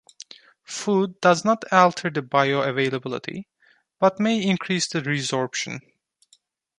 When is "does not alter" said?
1.21-2.09